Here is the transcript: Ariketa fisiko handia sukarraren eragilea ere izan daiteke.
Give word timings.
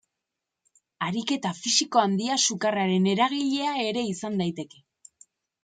Ariketa 1.07 1.51
fisiko 1.57 2.01
handia 2.05 2.39
sukarraren 2.49 3.07
eragilea 3.13 3.77
ere 3.93 4.07
izan 4.17 4.43
daiteke. 4.43 4.85